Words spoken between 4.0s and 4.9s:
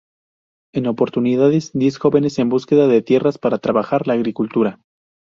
la agricultura.